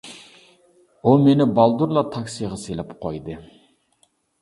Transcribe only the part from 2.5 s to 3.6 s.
سېلىپ قويدى.